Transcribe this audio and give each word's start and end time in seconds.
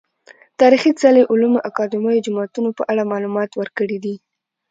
تاريخي 0.61 0.91
څلي، 1.01 1.21
علومو 1.31 1.59
اکادميو، 1.69 2.23
جوماتونه 2.25 2.69
په 2.77 2.83
اړه 2.91 3.09
معلومات 3.11 3.51
ورکړي 3.55 3.97
دي 4.03 4.15